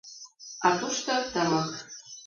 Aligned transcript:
А 0.67 0.69
тушто— 0.79 1.13
тымык. 1.31 1.71